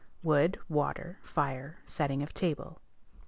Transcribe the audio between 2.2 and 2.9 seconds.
of table.